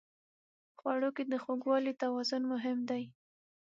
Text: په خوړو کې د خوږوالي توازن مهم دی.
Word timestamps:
په 0.75 0.75
خوړو 0.79 1.09
کې 1.15 1.23
د 1.31 1.33
خوږوالي 1.43 1.93
توازن 2.01 2.41
مهم 2.53 2.77
دی. 2.89 3.03